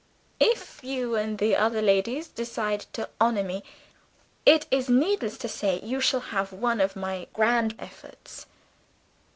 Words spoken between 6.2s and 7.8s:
have one of my grand